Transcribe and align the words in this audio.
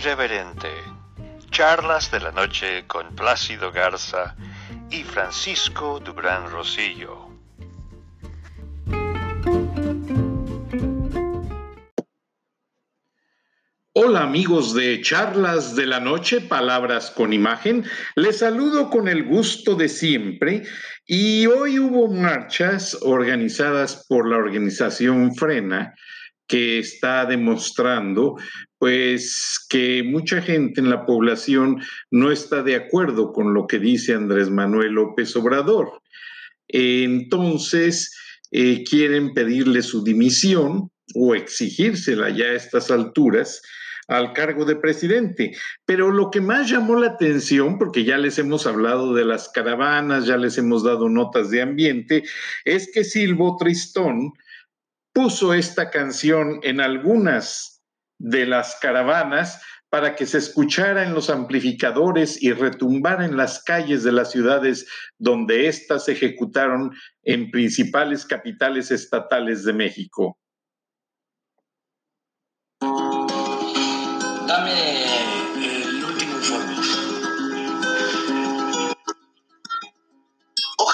irreverente. 0.00 0.68
Charlas 1.50 2.10
de 2.10 2.20
la 2.20 2.32
noche 2.32 2.84
con 2.86 3.14
Plácido 3.14 3.70
Garza 3.70 4.34
y 4.90 5.02
Francisco 5.02 6.00
Dubrán 6.00 6.50
Rosillo. 6.50 7.28
Hola 13.92 14.22
amigos 14.22 14.74
de 14.74 15.02
Charlas 15.02 15.76
de 15.76 15.84
la 15.84 16.00
Noche, 16.00 16.40
Palabras 16.40 17.10
con 17.10 17.34
Imagen. 17.34 17.84
Les 18.14 18.38
saludo 18.38 18.88
con 18.88 19.06
el 19.06 19.24
gusto 19.24 19.74
de 19.74 19.88
siempre 19.90 20.62
y 21.04 21.46
hoy 21.46 21.78
hubo 21.78 22.10
marchas 22.10 22.96
organizadas 23.02 24.06
por 24.08 24.26
la 24.26 24.38
organización 24.38 25.34
Frena 25.34 25.94
que 26.50 26.80
está 26.80 27.26
demostrando 27.26 28.36
pues 28.76 29.64
que 29.68 30.02
mucha 30.02 30.42
gente 30.42 30.80
en 30.80 30.90
la 30.90 31.06
población 31.06 31.80
no 32.10 32.32
está 32.32 32.64
de 32.64 32.74
acuerdo 32.74 33.32
con 33.32 33.54
lo 33.54 33.68
que 33.68 33.78
dice 33.78 34.14
Andrés 34.14 34.50
Manuel 34.50 34.94
López 34.94 35.36
Obrador. 35.36 36.02
Entonces, 36.66 38.12
eh, 38.50 38.82
quieren 38.82 39.32
pedirle 39.32 39.82
su 39.82 40.02
dimisión 40.02 40.90
o 41.14 41.36
exigírsela 41.36 42.30
ya 42.30 42.46
a 42.46 42.54
estas 42.54 42.90
alturas 42.90 43.62
al 44.08 44.32
cargo 44.32 44.64
de 44.64 44.74
presidente. 44.74 45.52
Pero 45.84 46.10
lo 46.10 46.32
que 46.32 46.40
más 46.40 46.68
llamó 46.68 46.96
la 46.96 47.08
atención, 47.10 47.78
porque 47.78 48.02
ya 48.02 48.18
les 48.18 48.40
hemos 48.40 48.66
hablado 48.66 49.14
de 49.14 49.24
las 49.24 49.50
caravanas, 49.50 50.26
ya 50.26 50.36
les 50.36 50.58
hemos 50.58 50.82
dado 50.82 51.08
notas 51.08 51.50
de 51.50 51.62
ambiente, 51.62 52.24
es 52.64 52.90
que 52.92 53.04
Silvo 53.04 53.56
Tristón 53.56 54.32
puso 55.12 55.54
esta 55.54 55.90
canción 55.90 56.60
en 56.62 56.80
algunas 56.80 57.82
de 58.18 58.46
las 58.46 58.76
caravanas 58.80 59.60
para 59.88 60.14
que 60.14 60.24
se 60.24 60.38
escuchara 60.38 61.02
en 61.02 61.14
los 61.14 61.30
amplificadores 61.30 62.40
y 62.40 62.52
retumbara 62.52 63.24
en 63.24 63.36
las 63.36 63.62
calles 63.64 64.04
de 64.04 64.12
las 64.12 64.30
ciudades 64.30 64.86
donde 65.18 65.66
éstas 65.66 66.04
se 66.04 66.12
ejecutaron 66.12 66.92
en 67.24 67.50
principales 67.50 68.24
capitales 68.24 68.90
estatales 68.92 69.64
de 69.64 69.72
México. 69.72 70.38
el 74.66 75.09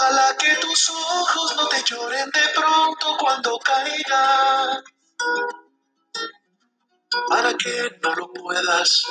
Ojalá 0.06 0.36
que 0.36 0.54
tus 0.58 0.90
ojos 0.90 1.56
no 1.56 1.66
te 1.66 1.82
lloren 1.82 2.30
de 2.30 2.48
pronto 2.54 3.16
cuando 3.18 3.58
caiga. 3.58 4.80
Para 7.28 7.52
que 7.54 7.90
no 8.00 8.14
lo 8.14 8.32
puedas 8.32 9.02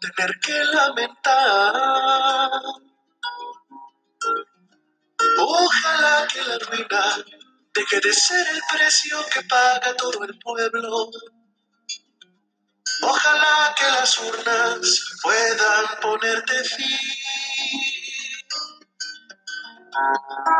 tener 0.00 0.40
que 0.40 0.64
lamentar. 0.64 2.62
Ojalá 5.38 6.26
que 6.32 6.42
la 6.42 6.58
ruina 6.60 7.24
deje 7.74 8.00
de 8.00 8.12
ser 8.14 8.48
el 8.48 8.62
precio 8.72 9.18
que 9.26 9.42
paga 9.42 9.94
todo 9.96 10.24
el 10.24 10.38
pueblo 10.38 11.10
Ojalá 13.02 13.74
que 13.78 13.84
las 13.84 14.18
urnas 14.18 15.00
puedan 15.22 15.86
ponerte 16.00 16.64
fin. 16.64 17.27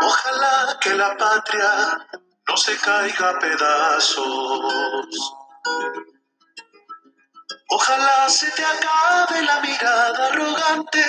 Ojalá 0.03 0.79
que 0.81 0.95
la 0.95 1.17
patria 1.17 2.07
no 2.49 2.57
se 2.57 2.77
caiga 2.79 3.31
a 3.31 3.39
pedazos. 3.39 5.35
Ojalá 7.89 8.29
se 8.29 8.51
te 8.51 8.63
acabe 8.63 9.41
la 9.41 9.61
mirada 9.61 10.27
arrogante, 10.27 11.03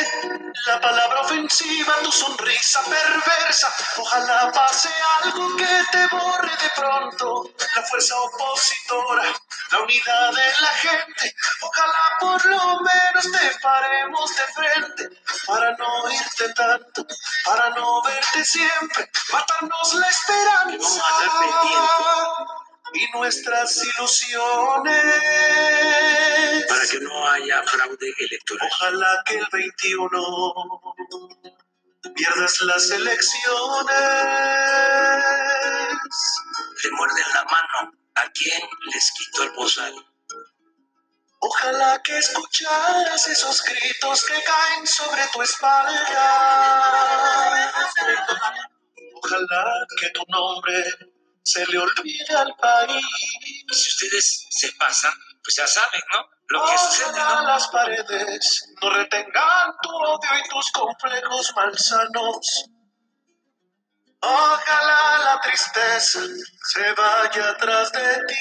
la 0.65 0.79
palabra 0.79 1.19
ofensiva, 1.19 1.93
tu 2.03 2.09
sonrisa 2.09 2.79
perversa. 2.83 3.67
Ojalá 3.97 4.49
pase 4.53 4.87
algo 5.21 5.57
que 5.57 5.83
te 5.91 6.07
borre 6.07 6.49
de 6.49 6.69
pronto, 6.77 7.51
la 7.75 7.83
fuerza 7.83 8.15
opositora, 8.21 9.23
la 9.71 9.79
unidad 9.81 10.31
de 10.31 10.61
la 10.61 10.67
gente. 10.69 11.35
Ojalá 11.63 12.17
por 12.21 12.45
lo 12.45 12.79
menos 12.79 13.29
te 13.29 13.59
paremos 13.61 14.35
de 14.37 14.47
frente, 14.53 15.09
para 15.45 15.75
no 15.75 16.09
irte 16.09 16.53
tanto, 16.53 17.05
para 17.43 17.71
no 17.71 18.01
verte 18.03 18.45
siempre, 18.45 19.11
matarnos 19.33 19.93
la 19.95 20.07
esperanza 20.07 21.03
y 21.65 22.58
nuestras 23.13 23.83
ilusiones. 23.83 24.95
Para 26.67 26.87
que 26.87 26.99
no 26.99 27.27
haya 27.29 27.63
fraude 27.63 28.13
electoral. 28.17 28.69
Ojalá 28.71 29.23
que 29.25 29.37
el 29.37 29.47
21 29.51 30.95
pierdas 32.15 32.61
las 32.61 32.89
elecciones. 32.91 33.95
Le 36.83 36.91
muerden 36.91 37.25
la 37.33 37.43
mano 37.43 37.93
a 38.15 38.29
quien 38.31 38.61
les 38.93 39.11
quitó 39.11 39.43
el 39.43 39.51
bozal. 39.51 39.93
Ojalá 41.41 42.01
que 42.03 42.17
escucharas 42.17 43.27
esos 43.27 43.63
gritos 43.63 44.25
que 44.25 44.43
caen 44.43 44.85
sobre 44.85 45.21
tu 45.31 45.41
espalda. 45.41 45.93
Ojalá 49.15 49.85
que 49.99 50.09
tu 50.09 50.23
nombre 50.27 50.85
se 51.43 51.65
le 51.65 51.79
olvida 51.79 52.41
al 52.41 52.55
país. 52.57 53.05
Si 53.71 53.89
ustedes 53.89 54.45
se 54.49 54.71
pasan, 54.73 55.13
pues 55.43 55.55
ya 55.55 55.67
saben, 55.67 56.01
¿no? 56.13 56.25
Lo 56.49 56.65
que 56.65 56.77
sucede, 56.77 57.19
¿no? 57.19 57.41
las 57.43 57.67
paredes 57.67 58.73
no 58.81 58.89
retengan 58.89 59.73
tu 59.81 59.89
odio 59.89 60.29
y 60.43 60.49
tus 60.49 60.71
complejos 60.71 61.53
malsanos. 61.55 62.65
Ojalá 64.21 65.19
la 65.23 65.41
tristeza 65.41 66.19
se 66.73 66.91
vaya 66.93 67.49
atrás 67.51 67.91
de 67.91 68.25
ti. 68.27 68.35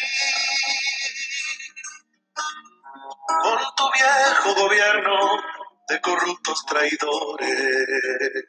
Con 3.43 3.59
tu 3.77 3.91
viejo 3.93 4.55
gobierno 4.55 5.43
de 5.89 6.01
corruptos 6.01 6.65
traidores. 6.67 8.45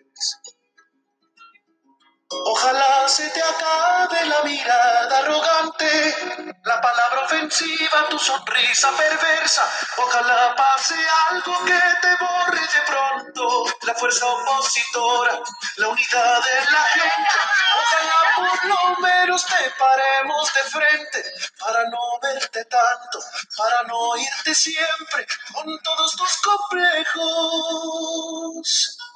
Ojalá 2.32 3.08
se 3.08 3.28
te 3.32 3.42
acabe 3.42 4.24
la 4.26 4.44
mirada 4.44 5.18
arrogante, 5.18 6.16
la 6.64 6.80
palabra 6.80 7.22
ofensiva, 7.26 8.08
tu 8.08 8.20
sonrisa 8.20 8.92
perversa. 8.96 9.68
Ojalá 9.98 10.54
pase 10.56 10.94
algo 11.32 11.66
que 11.66 11.80
te 12.02 12.16
borre 12.24 12.60
de 12.60 12.82
pronto, 12.86 13.66
la 13.82 13.96
fuerza 13.96 14.28
opositora, 14.28 15.42
la 15.78 15.88
unidad 15.88 16.44
de 16.44 16.72
la 16.72 16.84
gente. 16.84 17.40
Ojalá 17.82 18.36
por 18.36 18.66
lo 18.66 18.98
menos 19.00 19.44
te 19.48 19.72
paremos 19.80 20.54
de 20.54 20.64
frente, 20.70 21.24
para 21.60 21.84
no 21.90 22.20
verte 22.22 22.64
tanto, 22.66 23.20
para 23.58 23.82
no 23.84 24.16
irte 24.18 24.54
siempre 24.54 25.26
con 25.52 25.66
todos 25.82 26.16
tus 26.16 26.38
complejos 26.42 27.26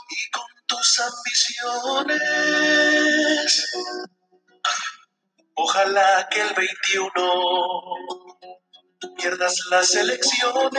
y 0.09 0.31
con 0.31 0.47
tus 0.65 0.99
ambiciones. 0.99 2.82
Ojalá 5.75 6.27
que 6.29 6.39
el 6.39 6.53
21 6.53 7.11
pierdas 9.17 9.57
las 9.71 9.95
elecciones. 9.95 10.71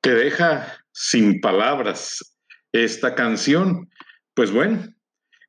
Te 0.00 0.14
deja 0.14 0.72
sin 0.92 1.40
palabras 1.40 2.36
esta 2.70 3.16
canción. 3.16 3.90
Pues 4.34 4.52
bueno, 4.52 4.86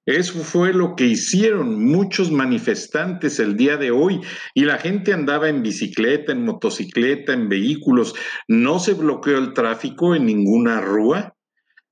eso 0.06 0.40
fue 0.44 0.74
lo 0.74 0.96
que 0.96 1.06
hicieron 1.06 1.84
muchos 1.86 2.30
manifestantes 2.30 3.40
el 3.40 3.56
día 3.56 3.78
de 3.78 3.92
hoy 3.92 4.20
y 4.54 4.66
la 4.66 4.78
gente 4.78 5.14
andaba 5.14 5.48
en 5.48 5.64
bicicleta, 5.64 6.34
en 6.34 6.44
motocicleta, 6.44 7.32
en 7.32 7.48
vehículos. 7.48 8.14
No 8.48 8.80
se 8.80 8.94
bloqueó 8.94 9.38
el 9.38 9.54
tráfico 9.54 10.14
en 10.14 10.26
ninguna 10.26 10.82
rúa. 10.82 11.36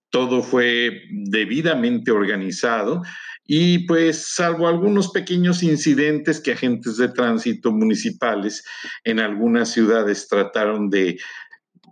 Todo 0.10 0.44
fue 0.44 1.04
debidamente 1.10 2.12
organizado 2.12 3.02
y 3.46 3.86
pues 3.88 4.34
salvo 4.34 4.68
algunos 4.68 5.12
pequeños 5.12 5.63
incidentes 5.63 6.42
que 6.42 6.52
agentes 6.52 6.98
de 6.98 7.08
tránsito 7.10 7.72
municipales 7.72 8.63
en 9.06 9.19
algunas 9.19 9.72
ciudades 9.72 10.28
trataron 10.28 10.90
de 10.90 11.18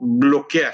bloquear 0.01 0.74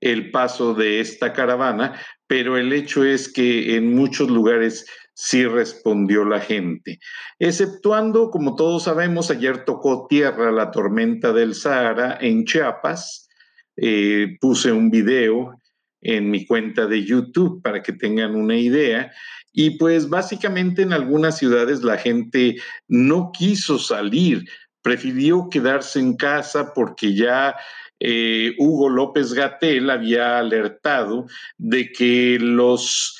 el 0.00 0.30
paso 0.30 0.74
de 0.74 1.00
esta 1.00 1.32
caravana, 1.32 1.98
pero 2.34 2.58
el 2.58 2.72
hecho 2.72 3.04
es 3.04 3.32
que 3.32 3.76
en 3.76 3.94
muchos 3.94 4.28
lugares 4.28 4.86
sí 5.12 5.46
respondió 5.46 6.24
la 6.24 6.40
gente, 6.40 6.98
exceptuando, 7.38 8.28
como 8.32 8.56
todos 8.56 8.82
sabemos, 8.82 9.30
ayer 9.30 9.64
tocó 9.64 10.08
tierra 10.08 10.50
la 10.50 10.72
tormenta 10.72 11.32
del 11.32 11.54
Sahara 11.54 12.18
en 12.20 12.44
Chiapas, 12.44 13.28
eh, 13.76 14.36
puse 14.40 14.72
un 14.72 14.90
video 14.90 15.62
en 16.00 16.28
mi 16.28 16.44
cuenta 16.44 16.86
de 16.86 17.04
YouTube 17.04 17.62
para 17.62 17.84
que 17.84 17.92
tengan 17.92 18.34
una 18.34 18.56
idea. 18.56 19.12
Y 19.52 19.78
pues 19.78 20.08
básicamente 20.08 20.82
en 20.82 20.92
algunas 20.92 21.38
ciudades 21.38 21.84
la 21.84 21.98
gente 21.98 22.56
no 22.88 23.30
quiso 23.32 23.78
salir, 23.78 24.42
prefirió 24.82 25.48
quedarse 25.48 26.00
en 26.00 26.16
casa 26.16 26.72
porque 26.74 27.14
ya 27.14 27.54
eh, 28.00 28.54
Hugo 28.58 28.88
López 28.88 29.32
Gatel 29.32 29.90
había 29.90 30.38
alertado 30.38 31.26
de 31.56 31.92
que 31.92 32.38
los 32.40 33.16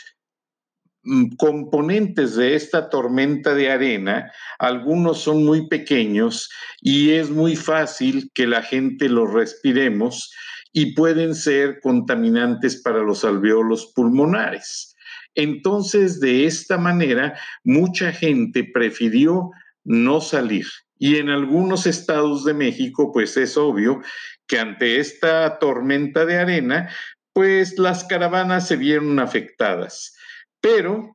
mm, 1.03 1.37
componentes 1.37 2.37
de 2.37 2.55
esta 2.55 2.91
tormenta 2.91 3.55
de 3.55 3.71
arena, 3.71 4.33
algunos 4.59 5.21
son 5.21 5.45
muy 5.45 5.69
pequeños 5.69 6.51
y 6.81 7.11
es 7.13 7.31
muy 7.31 7.57
fácil 7.57 8.31
que 8.35 8.47
la 8.47 8.63
gente 8.63 9.09
los 9.09 9.33
respiremos 9.33 10.33
y 10.73 10.95
pueden 10.95 11.35
ser 11.35 11.81
contaminantes 11.81 12.83
para 12.83 12.99
los 12.99 13.25
alveolos 13.25 13.93
pulmonares. 13.95 14.95
Entonces, 15.37 16.21
de 16.21 16.47
esta 16.47 16.79
manera, 16.79 17.39
mucha 17.63 18.13
gente 18.13 18.65
prefirió 18.65 19.51
no 19.85 20.21
salir. 20.21 20.67
Y 21.05 21.19
en 21.19 21.29
algunos 21.29 21.87
estados 21.87 22.47
de 22.47 22.55
México, 22.55 23.13
pues 23.13 23.37
es 23.37 23.59
obvio 23.59 24.01
que 24.47 24.59
ante 24.59 25.01
esta 25.01 25.59
tormenta 25.59 26.25
de 26.25 26.39
arena, 26.39 26.89
pues 27.35 27.79
las 27.79 28.05
caravanas 28.05 28.67
se 28.69 28.77
vieron 28.77 29.19
afectadas. 29.19 30.17
Pero 30.63 31.15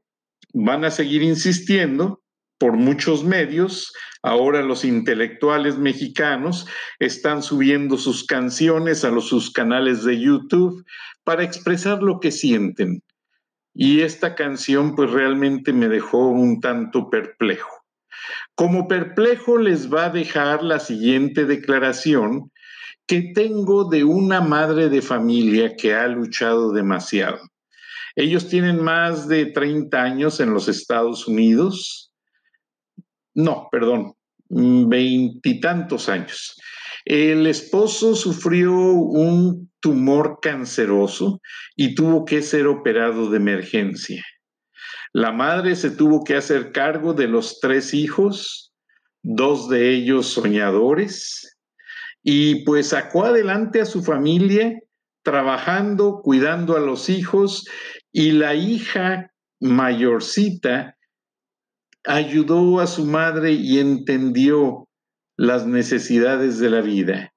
van 0.53 0.85
a 0.85 0.91
seguir 0.91 1.23
insistiendo 1.23 2.21
por 2.59 2.73
muchos 2.73 3.23
medios. 3.23 3.91
Ahora 4.21 4.61
los 4.61 4.85
intelectuales 4.85 5.79
mexicanos 5.79 6.67
están 6.99 7.41
subiendo 7.41 7.97
sus 7.97 8.27
canciones 8.27 9.03
a 9.03 9.09
los, 9.09 9.27
sus 9.27 9.51
canales 9.51 10.03
de 10.03 10.19
YouTube 10.19 10.85
para 11.23 11.43
expresar 11.43 12.03
lo 12.03 12.19
que 12.19 12.29
sienten. 12.29 13.01
Y 13.73 14.01
esta 14.01 14.35
canción 14.35 14.93
pues 14.95 15.09
realmente 15.09 15.73
me 15.73 15.87
dejó 15.87 16.27
un 16.27 16.61
tanto 16.61 17.09
perplejo. 17.09 17.78
Como 18.59 18.89
perplejo 18.89 19.57
les 19.57 19.89
va 19.89 20.07
a 20.07 20.09
dejar 20.09 20.63
la 20.65 20.81
siguiente 20.81 21.45
declaración 21.45 22.51
que 23.07 23.31
tengo 23.33 23.85
de 23.85 24.03
una 24.03 24.41
madre 24.41 24.89
de 24.89 25.01
familia 25.01 25.77
que 25.77 25.93
ha 25.93 26.05
luchado 26.09 26.73
demasiado. 26.73 27.39
Ellos 28.17 28.49
tienen 28.49 28.83
más 28.83 29.29
de 29.29 29.45
30 29.45 30.03
años 30.03 30.41
en 30.41 30.53
los 30.53 30.67
Estados 30.67 31.25
Unidos. 31.25 32.11
No, 33.33 33.69
perdón, 33.71 34.15
veintitantos 34.49 36.09
años. 36.09 36.59
El 37.05 37.47
esposo 37.47 38.13
sufrió 38.13 38.73
un 38.73 39.71
tumor 39.79 40.39
canceroso 40.41 41.39
y 41.77 41.95
tuvo 41.95 42.25
que 42.25 42.41
ser 42.41 42.67
operado 42.67 43.29
de 43.29 43.37
emergencia. 43.37 44.21
La 45.13 45.31
madre 45.31 45.75
se 45.75 45.91
tuvo 45.91 46.23
que 46.23 46.35
hacer 46.35 46.71
cargo 46.71 47.13
de 47.13 47.27
los 47.27 47.59
tres 47.59 47.93
hijos, 47.93 48.73
dos 49.23 49.69
de 49.69 49.89
ellos 49.93 50.27
soñadores, 50.27 51.57
y 52.21 52.63
pues 52.63 52.89
sacó 52.89 53.25
adelante 53.25 53.81
a 53.81 53.85
su 53.85 54.03
familia 54.03 54.79
trabajando, 55.23 56.21
cuidando 56.23 56.75
a 56.75 56.79
los 56.79 57.09
hijos, 57.09 57.67
y 58.11 58.31
la 58.31 58.55
hija 58.55 59.31
mayorcita 59.59 60.97
ayudó 62.05 62.79
a 62.79 62.87
su 62.87 63.05
madre 63.05 63.51
y 63.51 63.79
entendió 63.79 64.87
las 65.37 65.65
necesidades 65.65 66.59
de 66.59 66.69
la 66.69 66.81
vida. 66.81 67.33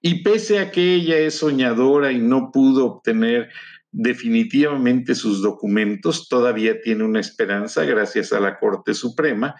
Y 0.00 0.22
pese 0.22 0.58
a 0.58 0.70
que 0.70 0.94
ella 0.94 1.16
es 1.18 1.38
soñadora 1.38 2.12
y 2.12 2.18
no 2.18 2.50
pudo 2.52 2.86
obtener 2.86 3.50
definitivamente 3.94 5.14
sus 5.14 5.40
documentos, 5.40 6.28
todavía 6.28 6.80
tiene 6.80 7.04
una 7.04 7.20
esperanza 7.20 7.84
gracias 7.84 8.32
a 8.32 8.40
la 8.40 8.58
Corte 8.58 8.92
Suprema, 8.92 9.54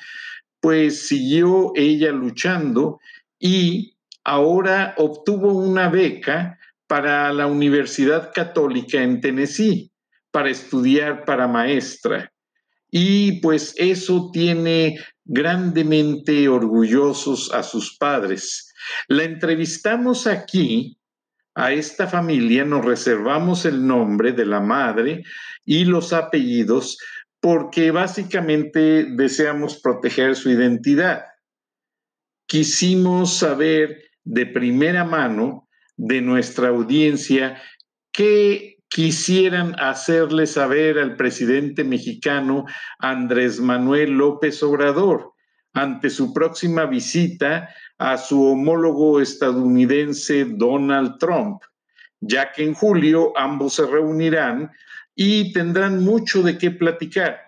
pues 0.60 1.06
siguió 1.06 1.72
ella 1.76 2.10
luchando 2.10 2.98
y 3.38 3.96
ahora 4.24 4.94
obtuvo 4.98 5.52
una 5.52 5.88
beca 5.88 6.58
para 6.88 7.32
la 7.32 7.46
Universidad 7.46 8.32
Católica 8.34 9.02
en 9.02 9.20
Tennessee 9.20 9.90
para 10.32 10.50
estudiar 10.50 11.24
para 11.24 11.46
maestra. 11.46 12.32
Y 12.90 13.40
pues 13.40 13.74
eso 13.76 14.30
tiene 14.32 14.98
grandemente 15.24 16.48
orgullosos 16.48 17.52
a 17.52 17.62
sus 17.62 17.96
padres. 17.96 18.72
La 19.08 19.22
entrevistamos 19.22 20.26
aquí 20.26 20.98
a 21.54 21.72
esta 21.72 22.06
familia 22.06 22.64
nos 22.64 22.84
reservamos 22.84 23.64
el 23.64 23.86
nombre 23.86 24.32
de 24.32 24.46
la 24.46 24.60
madre 24.60 25.22
y 25.64 25.84
los 25.84 26.12
apellidos 26.12 26.98
porque 27.40 27.90
básicamente 27.90 29.04
deseamos 29.16 29.80
proteger 29.80 30.34
su 30.34 30.50
identidad. 30.50 31.24
Quisimos 32.46 33.38
saber 33.38 34.02
de 34.24 34.46
primera 34.46 35.04
mano 35.04 35.68
de 35.96 36.20
nuestra 36.20 36.68
audiencia 36.68 37.60
qué 38.12 38.78
quisieran 38.88 39.74
hacerle 39.78 40.46
saber 40.46 40.98
al 40.98 41.16
presidente 41.16 41.84
mexicano 41.84 42.64
Andrés 42.98 43.60
Manuel 43.60 44.12
López 44.12 44.62
Obrador 44.62 45.32
ante 45.72 46.10
su 46.10 46.32
próxima 46.32 46.86
visita 46.86 47.68
a 47.98 48.18
su 48.18 48.42
homólogo 48.44 49.20
estadounidense 49.20 50.44
Donald 50.44 51.18
Trump, 51.18 51.62
ya 52.20 52.52
que 52.52 52.64
en 52.64 52.74
julio 52.74 53.32
ambos 53.36 53.74
se 53.74 53.86
reunirán 53.86 54.70
y 55.14 55.52
tendrán 55.52 56.02
mucho 56.02 56.42
de 56.42 56.58
qué 56.58 56.70
platicar. 56.70 57.40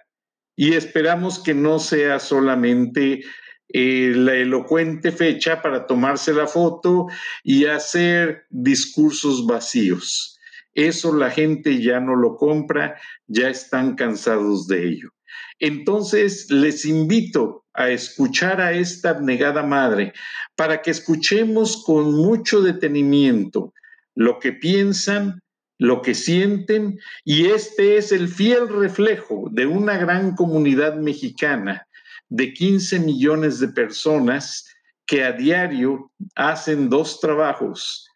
Y 0.56 0.74
esperamos 0.74 1.38
que 1.38 1.54
no 1.54 1.78
sea 1.78 2.18
solamente 2.18 3.24
eh, 3.68 4.12
la 4.14 4.34
elocuente 4.34 5.10
fecha 5.10 5.60
para 5.60 5.86
tomarse 5.86 6.32
la 6.32 6.46
foto 6.46 7.08
y 7.42 7.66
hacer 7.66 8.46
discursos 8.48 9.46
vacíos. 9.46 10.38
Eso 10.72 11.14
la 11.14 11.30
gente 11.30 11.82
ya 11.82 12.00
no 12.00 12.14
lo 12.14 12.36
compra, 12.36 13.00
ya 13.26 13.48
están 13.48 13.96
cansados 13.96 14.68
de 14.68 14.88
ello. 14.88 15.15
Entonces, 15.58 16.50
les 16.50 16.84
invito 16.84 17.64
a 17.74 17.90
escuchar 17.90 18.60
a 18.60 18.72
esta 18.72 19.10
abnegada 19.10 19.62
madre 19.62 20.12
para 20.56 20.82
que 20.82 20.90
escuchemos 20.90 21.82
con 21.84 22.14
mucho 22.14 22.62
detenimiento 22.62 23.72
lo 24.14 24.38
que 24.38 24.52
piensan, 24.52 25.40
lo 25.78 26.00
que 26.00 26.14
sienten, 26.14 26.98
y 27.24 27.46
este 27.46 27.98
es 27.98 28.12
el 28.12 28.28
fiel 28.28 28.68
reflejo 28.68 29.48
de 29.52 29.66
una 29.66 29.98
gran 29.98 30.34
comunidad 30.34 30.96
mexicana 30.96 31.86
de 32.28 32.52
15 32.52 33.00
millones 33.00 33.60
de 33.60 33.68
personas 33.68 34.66
que 35.06 35.22
a 35.22 35.32
diario 35.32 36.10
hacen 36.34 36.88
dos 36.88 37.20
trabajos, 37.20 38.08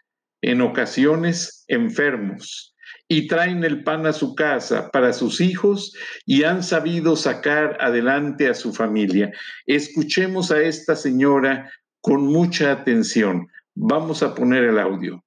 en 0.43 0.63
ocasiones 0.63 1.65
enfermos, 1.69 2.70
y 3.13 3.27
traen 3.27 3.65
el 3.65 3.83
pan 3.83 4.07
a 4.07 4.13
su 4.13 4.37
casa 4.37 4.89
para 4.93 5.13
sus 5.13 5.41
hijos 5.41 5.93
y 6.27 6.45
han 6.45 6.63
sabido 6.63 7.17
sacar 7.17 7.77
adelante 7.81 8.49
a 8.49 8.55
su 8.55 8.73
familia. 8.73 9.33
Escuchemos 9.67 10.53
a 10.53 10.63
esta 10.63 10.95
señora 10.95 11.69
con 12.01 12.25
mucha 12.27 12.71
atención. 12.71 13.49
Vamos 13.75 14.23
a 14.23 14.33
poner 14.33 14.63
el 14.63 14.79
audio. 14.79 15.25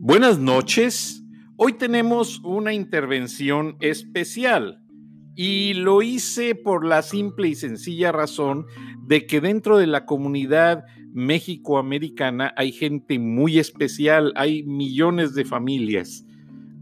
Buenas 0.00 0.40
noches. 0.40 1.22
Hoy 1.56 1.74
tenemos 1.74 2.40
una 2.40 2.72
intervención 2.72 3.76
especial 3.78 4.82
y 5.36 5.74
lo 5.74 6.02
hice 6.02 6.56
por 6.56 6.84
la 6.84 7.02
simple 7.02 7.46
y 7.46 7.54
sencilla 7.54 8.10
razón 8.10 8.66
de 9.08 9.26
que 9.26 9.40
dentro 9.40 9.78
de 9.78 9.86
la 9.86 10.04
comunidad 10.04 10.84
México-americana 11.14 12.52
hay 12.58 12.72
gente 12.72 13.18
muy 13.18 13.58
especial, 13.58 14.34
hay 14.36 14.64
millones 14.64 15.34
de 15.34 15.46
familias. 15.46 16.26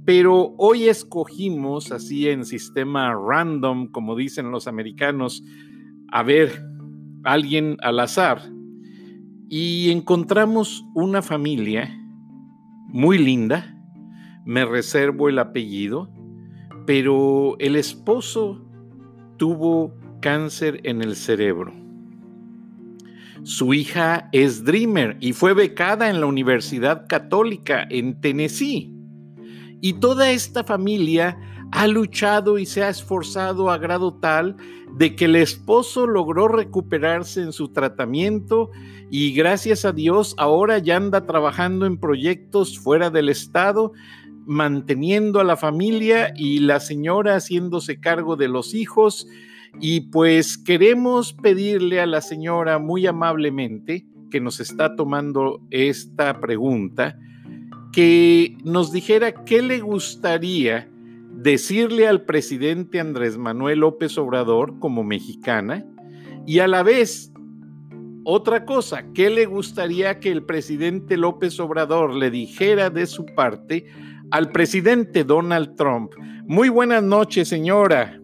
Pero 0.05 0.53
hoy 0.59 0.89
escogimos, 0.89 1.93
así 1.93 2.29
en 2.29 2.45
sistema 2.45 3.15
random, 3.15 3.93
como 3.93 4.17
dicen 4.17 4.51
los 4.51 4.67
americanos, 4.67 5.45
a 6.11 6.25
ver, 6.25 6.65
alguien 7.23 7.77
al 7.81 8.01
azar, 8.01 8.43
y 9.49 9.93
encontramos 9.93 10.85
una 10.97 11.23
familia 11.23 11.97
muy 12.89 13.19
linda, 13.19 13.73
me 14.45 14.65
reservo 14.65 15.29
el 15.29 15.39
apellido, 15.39 16.11
pero 16.87 17.55
el 17.61 17.77
esposo 17.77 18.67
tuvo 19.37 19.95
cáncer 20.21 20.81
en 20.83 21.03
el 21.03 21.15
cerebro. 21.15 21.86
Su 23.47 23.75
hija 23.75 24.29
es 24.33 24.65
Dreamer 24.65 25.19
y 25.21 25.33
fue 25.33 25.55
becada 25.55 26.11
en 26.11 26.19
la 26.19 26.27
Universidad 26.27 27.07
Católica 27.09 27.87
en 27.91 28.21
Tennessee. 28.21 28.93
Y 29.81 29.93
toda 30.01 30.33
esta 30.33 30.65
familia 30.65 31.39
ha 31.71 31.87
luchado 31.87 32.59
y 32.59 32.67
se 32.67 32.83
ha 32.83 32.89
esforzado 32.89 33.71
a 33.71 33.79
grado 33.79 34.15
tal 34.15 34.57
de 34.97 35.15
que 35.15 35.27
el 35.27 35.37
esposo 35.37 36.09
logró 36.09 36.49
recuperarse 36.49 37.41
en 37.41 37.53
su 37.53 37.69
tratamiento 37.69 38.73
y 39.13 39.33
gracias 39.33 39.85
a 39.85 39.93
Dios 39.93 40.35
ahora 40.39 40.79
ya 40.79 40.97
anda 40.97 41.25
trabajando 41.25 41.87
en 41.87 41.99
proyectos 41.99 42.81
fuera 42.81 43.11
del 43.11 43.29
estado, 43.29 43.93
manteniendo 44.45 45.39
a 45.39 45.45
la 45.45 45.57
familia 45.57 46.33
y 46.35 46.59
la 46.59 46.81
señora 46.81 47.37
haciéndose 47.37 48.01
cargo 48.01 48.35
de 48.35 48.49
los 48.49 48.75
hijos. 48.75 49.29
Y 49.81 50.03
pues 50.13 50.57
queremos 50.57 51.33
pedirle 51.33 52.01
a 52.01 52.07
la 52.07 52.21
señora 52.21 52.79
muy 52.79 53.07
amablemente 53.07 54.07
que 54.31 54.41
nos 54.41 54.61
está 54.61 54.97
tomando 54.97 55.61
esta 55.71 56.41
pregunta, 56.41 57.19
que 57.93 58.57
nos 58.65 58.93
dijera 58.93 59.45
qué 59.45 59.63
le 59.63 59.81
gustaría 59.81 60.89
decirle 61.33 62.09
al 62.09 62.23
presidente 62.23 62.99
Andrés 62.99 63.37
Manuel 63.37 63.81
López 63.81 64.17
Obrador 64.19 64.79
como 64.79 65.05
mexicana 65.05 65.85
y 66.47 66.61
a 66.61 66.69
la 66.69 66.83
vez 66.83 67.33
otra 68.25 68.65
cosa, 68.65 69.05
¿qué 69.15 69.31
le 69.31 69.47
gustaría 69.47 70.19
que 70.19 70.33
el 70.33 70.43
presidente 70.43 71.17
López 71.17 71.61
Obrador 71.61 72.15
le 72.15 72.31
dijera 72.31 72.91
de 72.91 73.07
su 73.07 73.25
parte 73.25 73.87
al 74.33 74.51
presidente 74.51 75.23
Donald 75.23 75.77
Trump? 75.77 76.13
Muy 76.45 76.69
buenas 76.69 77.05
noches, 77.05 77.49
señora. 77.49 78.19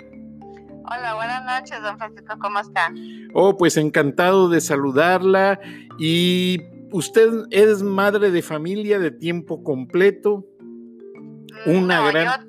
Hola, 0.85 1.15
buenas 1.43 1.63
noches, 1.63 1.83
don 1.83 1.99
Francisco, 1.99 2.35
¿cómo 2.41 2.59
está? 2.61 2.93
Oh, 3.35 3.57
pues 3.57 3.77
encantado 3.77 4.49
de 4.49 4.61
saludarla 4.61 5.61
y 5.99 6.61
usted 6.91 7.29
es 7.51 7.83
madre 7.83 8.31
de 8.31 8.43
familia 8.43 8.99
de 8.99 9.11
tiempo 9.11 9.63
completo. 9.63 10.47
Una 11.67 12.01
No, 12.01 12.07
gran... 12.09 12.47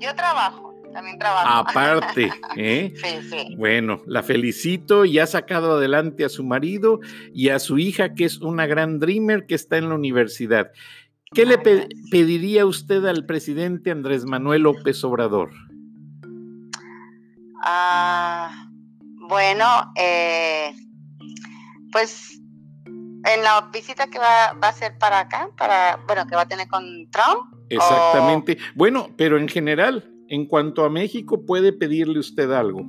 Yo, 0.00 0.08
yo 0.08 0.14
trabajo, 0.14 0.74
también 0.92 1.18
trabajo. 1.18 1.48
Aparte, 1.68 2.30
¿eh? 2.56 2.92
sí, 2.96 3.28
sí. 3.30 3.54
Bueno, 3.56 4.02
la 4.06 4.22
felicito 4.22 5.04
y 5.04 5.18
ha 5.18 5.26
sacado 5.26 5.72
adelante 5.76 6.24
a 6.24 6.28
su 6.28 6.44
marido 6.44 7.00
y 7.32 7.50
a 7.50 7.58
su 7.58 7.78
hija, 7.78 8.14
que 8.14 8.24
es 8.24 8.38
una 8.40 8.66
gran 8.66 8.98
dreamer 8.98 9.46
que 9.46 9.54
está 9.54 9.76
en 9.78 9.88
la 9.88 9.94
universidad. 9.94 10.70
¿Qué 11.34 11.44
le 11.44 11.58
pe- 11.58 11.88
pediría 12.10 12.64
usted 12.64 13.04
al 13.04 13.26
presidente 13.26 13.90
Andrés 13.90 14.24
Manuel 14.24 14.62
López 14.62 15.04
Obrador? 15.04 15.50
Ah, 17.62 18.68
bueno, 19.28 19.92
eh, 19.96 20.74
pues 21.92 22.40
en 23.24 23.42
la 23.42 23.68
visita 23.72 24.08
que 24.08 24.18
va, 24.18 24.52
va 24.52 24.68
a 24.68 24.70
hacer 24.70 24.96
para 24.98 25.20
acá, 25.20 25.50
para, 25.56 25.98
bueno, 26.06 26.26
que 26.26 26.36
va 26.36 26.42
a 26.42 26.48
tener 26.48 26.68
con 26.68 26.84
Trump. 27.10 27.52
Exactamente. 27.68 28.58
Bueno, 28.74 29.08
pero 29.16 29.38
en 29.38 29.48
general, 29.48 30.10
en 30.28 30.46
cuanto 30.46 30.84
a 30.84 30.90
México, 30.90 31.44
puede 31.44 31.72
pedirle 31.72 32.18
usted 32.18 32.50
algo. 32.52 32.82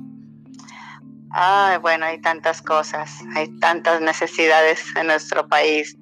Ay, 1.32 1.78
bueno, 1.78 2.06
hay 2.06 2.20
tantas 2.20 2.60
cosas, 2.60 3.20
hay 3.36 3.48
tantas 3.58 4.00
necesidades 4.00 4.84
en 4.96 5.06
nuestro 5.06 5.48
país. 5.48 5.96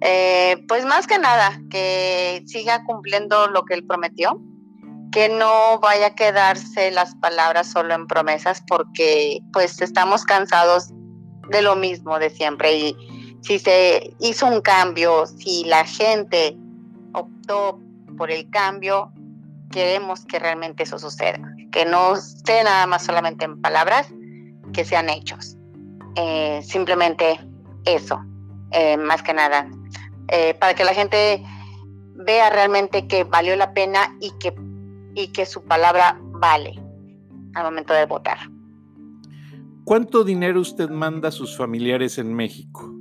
Eh, 0.00 0.64
pues 0.68 0.84
más 0.84 1.06
que 1.06 1.18
nada, 1.18 1.60
que 1.70 2.42
siga 2.46 2.84
cumpliendo 2.84 3.48
lo 3.48 3.64
que 3.64 3.74
él 3.74 3.84
prometió, 3.84 4.40
que 5.12 5.28
no 5.28 5.78
vaya 5.80 6.08
a 6.08 6.14
quedarse 6.14 6.90
las 6.90 7.14
palabras 7.16 7.70
solo 7.70 7.94
en 7.94 8.06
promesas, 8.06 8.62
porque 8.66 9.40
pues 9.52 9.80
estamos 9.80 10.24
cansados 10.24 10.90
de 11.50 11.62
lo 11.62 11.76
mismo 11.76 12.18
de 12.18 12.30
siempre. 12.30 12.76
Y 12.76 12.96
si 13.42 13.58
se 13.58 14.14
hizo 14.20 14.46
un 14.46 14.60
cambio, 14.60 15.26
si 15.26 15.64
la 15.64 15.84
gente 15.84 16.56
optó 17.12 17.80
por 18.16 18.30
el 18.30 18.48
cambio, 18.50 19.12
queremos 19.70 20.24
que 20.26 20.38
realmente 20.38 20.82
eso 20.82 20.98
suceda, 20.98 21.40
que 21.72 21.84
no 21.84 22.14
esté 22.14 22.62
nada 22.64 22.86
más 22.86 23.04
solamente 23.04 23.44
en 23.44 23.60
palabras, 23.60 24.08
que 24.72 24.84
sean 24.84 25.08
hechos. 25.08 25.56
Eh, 26.16 26.60
simplemente 26.64 27.40
eso, 27.84 28.20
eh, 28.72 28.96
más 28.96 29.22
que 29.22 29.34
nada, 29.34 29.68
eh, 30.28 30.54
para 30.54 30.74
que 30.74 30.84
la 30.84 30.94
gente 30.94 31.42
vea 32.14 32.50
realmente 32.50 33.06
que 33.06 33.24
valió 33.24 33.54
la 33.56 33.72
pena 33.72 34.16
y 34.20 34.32
que, 34.38 34.52
y 35.14 35.28
que 35.28 35.46
su 35.46 35.62
palabra 35.64 36.18
vale 36.20 36.80
al 37.54 37.64
momento 37.64 37.92
de 37.94 38.06
votar. 38.06 38.38
¿Cuánto 39.84 40.22
dinero 40.22 40.60
usted 40.60 40.90
manda 40.90 41.28
a 41.28 41.32
sus 41.32 41.56
familiares 41.56 42.18
en 42.18 42.34
México? 42.34 42.94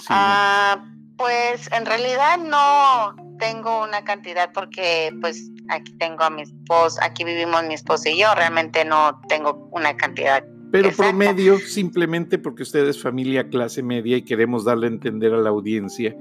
Sí, 0.00 0.08
Ah, 0.10 0.84
pues 1.16 1.70
en 1.72 1.86
realidad 1.86 2.38
no 2.38 3.16
tengo 3.38 3.82
una 3.82 4.04
cantidad 4.04 4.52
porque 4.52 5.14
pues 5.20 5.50
aquí 5.68 5.92
tengo 5.98 6.24
a 6.24 6.30
mi 6.30 6.42
esposo, 6.42 6.98
aquí 7.02 7.24
vivimos 7.24 7.64
mi 7.64 7.74
esposo 7.74 8.08
y 8.08 8.18
yo, 8.18 8.34
realmente 8.34 8.84
no 8.84 9.20
tengo 9.28 9.68
una 9.72 9.96
cantidad. 9.96 10.44
Pero 10.72 10.90
promedio, 10.90 11.58
simplemente 11.58 12.38
porque 12.38 12.62
usted 12.62 12.86
es 12.86 13.00
familia 13.00 13.48
clase 13.48 13.82
media 13.82 14.16
y 14.16 14.22
queremos 14.22 14.64
darle 14.64 14.88
a 14.88 14.90
entender 14.90 15.32
a 15.32 15.38
la 15.38 15.50
audiencia 15.50 16.14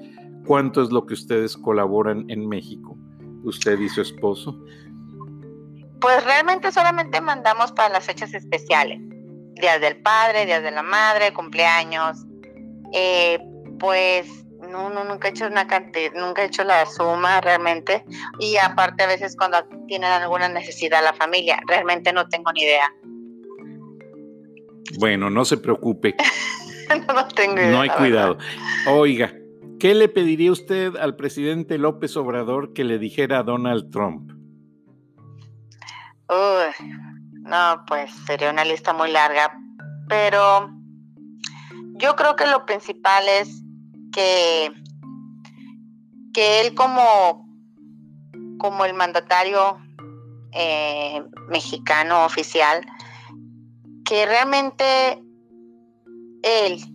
cuánto 0.46 0.82
es 0.82 0.92
lo 0.92 1.06
que 1.06 1.16
ustedes 1.16 1.58
colaboran 1.58 2.26
en 2.30 2.48
México, 2.48 2.98
usted 3.46 3.80
y 3.80 3.90
su 3.90 4.02
esposo. 4.02 4.58
Pues 6.02 6.24
realmente 6.24 6.72
solamente 6.72 7.22
mandamos 7.22 7.72
para 7.72 7.90
las 7.90 8.06
fechas 8.06 8.34
especiales, 8.34 9.00
días 9.56 9.82
del 9.82 9.98
padre, 9.98 10.46
días 10.46 10.62
de 10.62 10.72
la 10.72 10.84
madre, 10.84 11.34
cumpleaños. 11.34 12.18
Eh, 12.94 13.40
pues 13.80 14.28
no, 14.70 14.90
no, 14.90 15.04
nunca 15.04 15.28
he 15.28 15.32
hecho 15.32 15.48
una 15.48 15.68
cantidad, 15.68 16.12
nunca 16.14 16.44
he 16.44 16.48
hecho 16.48 16.64
la 16.64 16.86
suma 16.86 17.42
realmente. 17.42 18.06
Y 18.40 18.58
aparte 18.58 19.04
a 19.04 19.08
veces 19.08 19.36
cuando 19.36 19.58
tienen 19.88 20.12
alguna 20.12 20.50
necesidad 20.50 21.04
la 21.04 21.14
familia, 21.14 21.60
realmente 21.68 22.14
no 22.14 22.28
tengo 22.28 22.52
ni 22.52 22.64
idea. 22.64 22.94
Bueno, 25.00 25.30
no 25.30 25.46
se 25.46 25.58
preocupe, 25.58 26.16
no 27.08 27.28
tengo 27.30 27.56
idea. 27.56 27.72
no 27.72 27.82
hay 27.82 27.90
cuidado. 27.90 28.38
Oiga, 28.88 29.34
¿qué 29.86 29.94
le 29.94 30.10
pediría 30.10 30.52
usted 30.52 30.96
al 30.96 31.16
presidente 31.16 31.78
López 31.78 32.18
Obrador 32.18 32.74
que 32.74 32.84
le 32.84 32.98
dijera 32.98 33.38
a 33.38 33.44
Donald 33.44 33.92
Trump? 33.92 34.32
Uy, 36.28 36.88
no, 37.44 37.84
pues 37.86 38.10
sería 38.26 38.50
una 38.50 38.66
lista 38.66 38.94
muy 38.94 39.12
larga, 39.12 39.56
pero 40.10 40.72
yo 42.00 42.16
creo 42.16 42.36
que 42.36 42.48
lo 42.48 42.66
principal 42.66 43.26
es 43.30 43.62
que, 44.12 44.74
que 46.34 46.62
él 46.62 46.74
como, 46.74 47.48
como 48.58 48.86
el 48.86 48.96
mandatario 48.96 49.78
eh, 50.52 51.24
mexicano 51.48 52.26
oficial, 52.26 52.84
que 54.04 54.26
realmente 54.26 55.22
él 56.42 56.95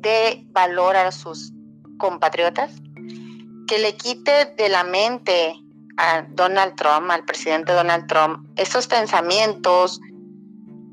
dé 0.00 0.44
valor 0.50 0.96
a 0.96 1.12
sus 1.12 1.52
compatriotas, 1.98 2.72
que 3.66 3.78
le 3.78 3.96
quite 3.96 4.54
de 4.56 4.68
la 4.68 4.84
mente 4.84 5.54
a 5.96 6.22
Donald 6.30 6.76
Trump, 6.76 7.10
al 7.10 7.24
presidente 7.24 7.72
Donald 7.72 8.06
Trump, 8.06 8.46
esos 8.56 8.86
pensamientos 8.86 10.00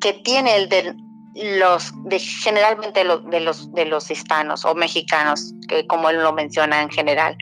que 0.02 0.14
tiene 0.14 0.56
el 0.56 0.70
de 0.70 0.96
los 1.36 1.94
generalmente 2.42 3.04
de 3.04 3.40
los 3.40 3.74
de 3.74 3.86
los 3.86 4.12
hispanos 4.12 4.66
o 4.66 4.76
mexicanos, 4.76 5.54
que 5.68 5.88
como 5.88 6.10
él 6.10 6.22
lo 6.22 6.34
menciona 6.34 6.82
en 6.82 6.90
general, 6.90 7.36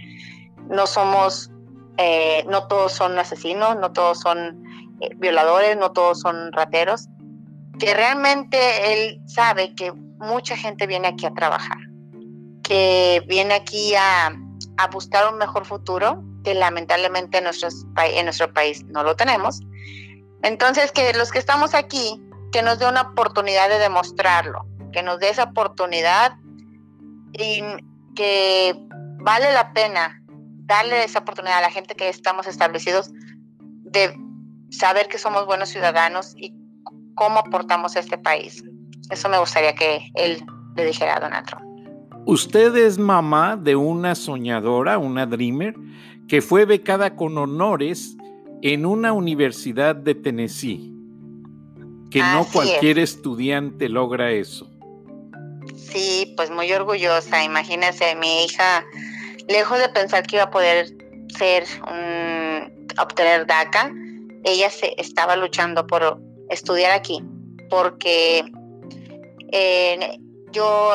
no 0.69 0.87
somos, 0.87 1.51
eh, 1.97 2.45
no 2.47 2.67
todos 2.67 2.93
son 2.93 3.17
asesinos, 3.19 3.77
no 3.77 3.91
todos 3.91 4.19
son 4.19 4.63
eh, 5.01 5.09
violadores, 5.17 5.77
no 5.77 5.91
todos 5.91 6.21
son 6.21 6.51
rateros, 6.53 7.07
que 7.79 7.93
realmente 7.93 8.57
él 8.93 9.21
sabe 9.27 9.75
que 9.75 9.91
mucha 10.21 10.55
gente 10.55 10.87
viene 10.87 11.09
aquí 11.09 11.25
a 11.25 11.33
trabajar, 11.33 11.77
que 12.63 13.23
viene 13.27 13.53
aquí 13.55 13.93
a, 13.95 14.37
buscar 14.91 15.31
un 15.31 15.37
mejor 15.37 15.65
futuro, 15.65 16.23
que 16.43 16.55
lamentablemente 16.55 17.37
en, 17.37 17.45
en 17.45 18.25
nuestro 18.25 18.51
país 18.51 18.83
no 18.85 19.03
lo 19.03 19.15
tenemos. 19.15 19.59
Entonces, 20.41 20.91
que 20.91 21.13
los 21.13 21.31
que 21.31 21.37
estamos 21.37 21.75
aquí, 21.75 22.19
que 22.51 22.63
nos 22.63 22.79
dé 22.79 22.87
una 22.87 23.01
oportunidad 23.01 23.69
de 23.69 23.77
demostrarlo, 23.77 24.65
que 24.91 25.03
nos 25.03 25.19
dé 25.19 25.29
esa 25.29 25.43
oportunidad 25.43 26.33
y 27.33 27.61
que 28.15 28.75
vale 29.19 29.53
la 29.53 29.71
pena 29.73 30.21
darle 30.65 31.03
esa 31.03 31.19
oportunidad 31.19 31.59
a 31.59 31.61
la 31.61 31.71
gente 31.71 31.95
que 31.95 32.09
estamos 32.09 32.47
establecidos 32.47 33.11
de 33.59 34.15
saber 34.71 35.07
que 35.09 35.17
somos 35.17 35.45
buenos 35.45 35.69
ciudadanos 35.69 36.33
y 36.37 36.55
cómo 37.13 37.39
aportamos 37.39 37.95
a 37.95 37.99
este 37.99 38.17
país. 38.17 38.63
Eso 39.11 39.29
me 39.29 39.37
gustaría 39.37 39.75
que 39.75 40.09
él 40.15 40.43
le 40.75 40.85
dijera 40.85 41.17
a 41.17 41.19
Donald 41.19 41.45
Trump. 41.45 41.65
Usted 42.25 42.75
es 42.75 42.97
mamá 42.97 43.57
de 43.57 43.75
una 43.75 44.15
soñadora, 44.15 44.97
una 44.97 45.25
dreamer, 45.25 45.75
que 46.27 46.41
fue 46.41 46.65
becada 46.65 47.15
con 47.15 47.37
honores 47.37 48.15
en 48.61 48.85
una 48.85 49.11
universidad 49.11 49.95
de 49.95 50.15
Tennessee. 50.15 50.93
Que 52.09 52.19
no 52.19 52.45
cualquier 52.51 52.99
estudiante 52.99 53.89
logra 53.89 54.31
eso. 54.31 54.69
Sí, 55.75 56.33
pues 56.37 56.51
muy 56.51 56.71
orgullosa. 56.71 57.43
Imagínese, 57.43 58.15
mi 58.15 58.45
hija, 58.45 58.83
lejos 59.47 59.79
de 59.79 59.89
pensar 59.89 60.25
que 60.25 60.37
iba 60.37 60.45
a 60.45 60.51
poder 60.51 60.87
ser 61.37 61.65
un 61.89 62.87
obtener 62.99 63.47
DACA, 63.47 63.91
ella 64.43 64.69
se 64.69 64.93
estaba 64.97 65.35
luchando 65.35 65.87
por 65.87 66.21
estudiar 66.49 66.91
aquí, 66.91 67.23
porque 67.69 68.43
yo, 70.51 70.93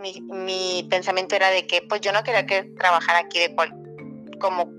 mi, 0.00 0.86
pensamiento 0.88 1.34
era 1.34 1.50
de 1.50 1.66
que 1.66 1.82
pues 1.82 2.00
yo 2.00 2.12
no 2.12 2.22
quería 2.22 2.46
que 2.46 2.64
trabajar 2.78 3.16
aquí 3.16 3.38
de 3.38 3.54
como 4.38 4.70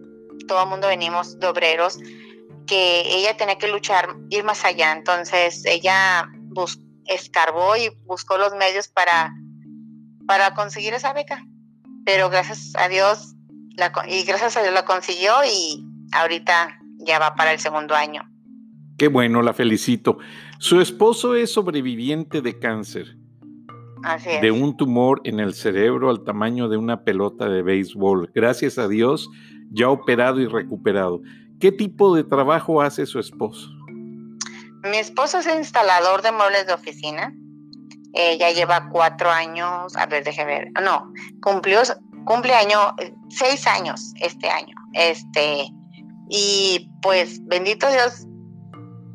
todo 0.48 0.64
el 0.64 0.70
mundo 0.70 0.88
venimos 0.88 1.40
de 1.40 1.48
obreros, 1.48 2.00
que 2.66 3.02
ella 3.06 3.36
tenía 3.38 3.58
que 3.58 3.68
luchar, 3.68 4.16
ir 4.30 4.44
más 4.44 4.64
allá. 4.66 4.92
Entonces 4.92 5.64
ella 5.66 6.30
escarbó 7.06 7.76
y 7.76 7.90
buscó 8.06 8.38
los 8.38 8.54
medios 8.56 8.88
para, 8.88 9.34
para 10.26 10.54
conseguir 10.54 10.94
esa 10.94 11.14
beca. 11.14 11.46
Pero 12.06 12.30
gracias 12.30 12.74
a 12.76 12.88
Dios, 12.88 13.36
y 14.08 14.24
gracias 14.24 14.58
a 14.58 14.62
Dios 14.62 14.74
la 14.74 14.86
consiguió 14.86 15.34
y 15.46 15.86
ahorita 16.12 16.80
ya 17.00 17.20
va 17.20 17.36
para 17.36 17.54
el 17.54 17.60
segundo 17.60 17.96
año. 17.96 18.30
Qué 18.98 19.10
bueno, 19.10 19.42
la 19.44 19.54
felicito. 19.54 20.18
Su 20.58 20.82
esposo 20.82 21.36
es 21.36 21.54
sobreviviente 21.54 22.42
de 22.42 22.58
cáncer. 22.58 23.17
Así 24.04 24.30
es. 24.30 24.42
De 24.42 24.52
un 24.52 24.76
tumor 24.78 25.22
en 25.24 25.40
el 25.40 25.54
cerebro 25.54 26.10
al 26.10 26.24
tamaño 26.24 26.70
de 26.70 26.78
una 26.78 27.04
pelota 27.04 27.50
de 27.50 27.62
béisbol. 27.62 28.32
Gracias 28.34 28.78
a 28.78 28.88
Dios, 28.88 29.30
ya 29.72 29.90
operado 29.90 30.40
y 30.40 30.48
recuperado. 30.48 31.22
¿Qué 31.60 31.72
tipo 31.72 32.16
de 32.16 32.24
trabajo 32.24 32.82
hace 32.82 33.06
su 33.06 33.20
esposo? 33.20 33.70
Mi 34.84 34.98
esposo 34.98 35.40
es 35.40 35.48
instalador 35.48 36.22
de 36.22 36.32
muebles 36.32 36.68
de 36.68 36.74
oficina. 36.74 37.34
Ella 38.14 38.52
lleva 38.52 38.90
cuatro 38.90 39.30
años, 39.30 39.96
a 39.96 40.06
ver, 40.06 40.24
déjeme 40.24 40.60
ver, 40.60 40.72
no, 40.82 41.12
cumplió, 41.42 41.82
cumple 42.26 42.54
año, 42.54 42.96
seis 43.30 43.68
años 43.68 44.14
este 44.22 44.50
año. 44.50 44.76
Este, 44.94 45.70
y 46.30 46.90
pues 47.02 47.46
bendito 47.46 47.90
Dios, 47.92 48.26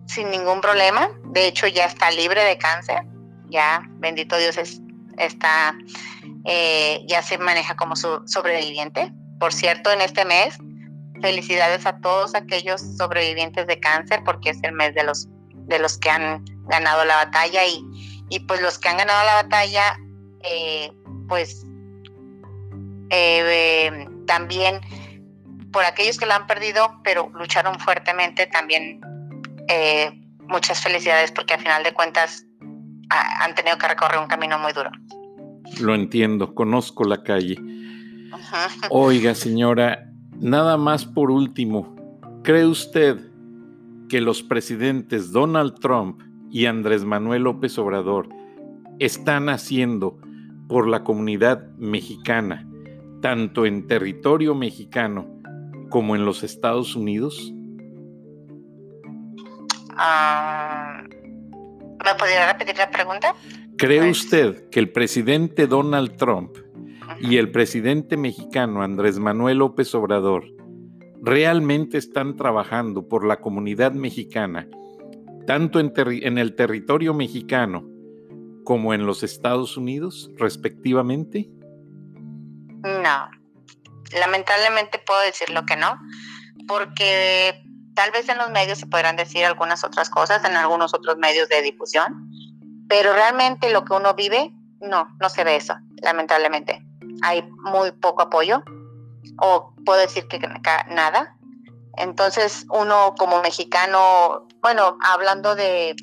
sin 0.06 0.30
ningún 0.30 0.60
problema. 0.60 1.08
De 1.26 1.46
hecho, 1.46 1.66
ya 1.66 1.86
está 1.86 2.10
libre 2.10 2.42
de 2.44 2.58
cáncer. 2.58 3.02
Ya, 3.52 3.82
bendito 3.98 4.36
Dios, 4.38 4.56
es, 4.56 4.80
está, 5.18 5.74
eh, 6.46 7.04
ya 7.06 7.22
se 7.22 7.36
maneja 7.38 7.76
como 7.76 7.94
su 7.94 8.22
sobreviviente. 8.26 9.12
Por 9.38 9.52
cierto, 9.52 9.92
en 9.92 10.00
este 10.00 10.24
mes, 10.24 10.58
felicidades 11.20 11.84
a 11.86 11.98
todos 12.00 12.34
aquellos 12.34 12.80
sobrevivientes 12.96 13.66
de 13.66 13.78
cáncer, 13.78 14.22
porque 14.24 14.50
es 14.50 14.58
el 14.62 14.72
mes 14.72 14.94
de 14.94 15.04
los, 15.04 15.28
de 15.52 15.78
los 15.78 15.98
que 15.98 16.10
han 16.10 16.44
ganado 16.64 17.04
la 17.04 17.16
batalla 17.16 17.66
y, 17.66 17.84
y 18.30 18.40
pues 18.40 18.62
los 18.62 18.78
que 18.78 18.88
han 18.88 18.96
ganado 18.96 19.24
la 19.26 19.34
batalla, 19.42 19.98
eh, 20.42 20.90
pues 21.28 21.66
eh, 23.10 24.08
también 24.26 24.80
por 25.72 25.84
aquellos 25.84 26.18
que 26.18 26.26
la 26.26 26.36
han 26.36 26.46
perdido, 26.46 27.00
pero 27.04 27.30
lucharon 27.34 27.78
fuertemente, 27.78 28.46
también 28.46 29.00
eh, 29.68 30.12
muchas 30.40 30.80
felicidades 30.80 31.32
porque 31.32 31.54
al 31.54 31.60
final 31.60 31.82
de 31.82 31.92
cuentas 31.92 32.44
han 33.40 33.54
tenido 33.54 33.76
que 33.78 33.88
recorrer 33.88 34.18
un 34.18 34.26
camino 34.26 34.58
muy 34.58 34.72
duro. 34.72 34.90
Lo 35.80 35.94
entiendo, 35.94 36.54
conozco 36.54 37.04
la 37.04 37.22
calle. 37.22 37.56
Oiga, 38.90 39.34
señora, 39.34 40.10
nada 40.38 40.76
más 40.76 41.04
por 41.04 41.30
último, 41.30 41.94
¿cree 42.42 42.66
usted 42.66 43.18
que 44.08 44.20
los 44.20 44.42
presidentes 44.42 45.32
Donald 45.32 45.78
Trump 45.80 46.20
y 46.50 46.66
Andrés 46.66 47.04
Manuel 47.04 47.44
López 47.44 47.78
Obrador 47.78 48.28
están 48.98 49.48
haciendo 49.48 50.18
por 50.68 50.86
la 50.86 51.02
comunidad 51.02 51.66
mexicana, 51.78 52.68
tanto 53.20 53.64
en 53.64 53.86
territorio 53.86 54.54
mexicano 54.54 55.26
como 55.88 56.14
en 56.14 56.24
los 56.24 56.42
Estados 56.42 56.94
Unidos? 56.94 57.52
Ah, 59.96 60.71
¿Me 62.04 62.14
podría 62.14 62.52
repetir 62.52 62.76
la 62.76 62.90
pregunta? 62.90 63.34
¿Cree 63.76 64.00
Pues- 64.00 64.22
usted 64.22 64.68
que 64.70 64.80
el 64.80 64.90
presidente 64.90 65.66
Donald 65.66 66.16
Trump 66.16 66.56
y 67.20 67.36
el 67.36 67.50
presidente 67.50 68.16
mexicano 68.16 68.82
Andrés 68.82 69.18
Manuel 69.18 69.58
López 69.58 69.94
Obrador 69.94 70.44
realmente 71.22 71.98
están 71.98 72.36
trabajando 72.36 73.08
por 73.08 73.24
la 73.24 73.40
comunidad 73.40 73.92
mexicana, 73.92 74.68
tanto 75.46 75.78
en, 75.78 76.38
el 76.38 76.54
territorio 76.56 77.14
mexicano 77.14 77.88
como 78.64 78.92
en 78.92 79.06
los 79.06 79.22
Estados 79.22 79.76
Unidos, 79.76 80.30
respectivamente? 80.36 81.48
No, 82.82 83.30
lamentablemente 84.18 85.00
puedo 85.06 85.20
decirlo 85.22 85.64
que 85.64 85.76
no, 85.76 85.96
porque 86.66 87.62
tal 87.94 88.10
vez 88.10 88.28
en 88.28 88.38
los 88.38 88.50
medios 88.50 88.78
se 88.78 88.86
podrán 88.86 89.16
decir 89.16 89.44
algunas 89.44 89.84
otras 89.84 90.10
cosas, 90.10 90.44
en 90.44 90.56
algunos 90.56 90.94
otros 90.94 91.16
medios 91.18 91.48
de 91.48 91.62
difusión, 91.62 92.30
pero 92.88 93.12
realmente 93.12 93.70
lo 93.70 93.84
que 93.84 93.94
uno 93.94 94.14
vive, 94.14 94.52
no, 94.80 95.08
no 95.20 95.28
se 95.28 95.44
ve 95.44 95.56
eso, 95.56 95.74
lamentablemente. 96.02 96.84
Hay 97.22 97.42
muy 97.42 97.92
poco 97.92 98.22
apoyo, 98.22 98.62
o 99.38 99.74
puedo 99.84 100.00
decir 100.00 100.26
que 100.28 100.38
nada. 100.88 101.36
Entonces 101.96 102.66
uno 102.70 103.14
como 103.18 103.42
mexicano, 103.42 104.46
bueno, 104.62 104.96
hablando 105.02 105.54
de, 105.54 105.94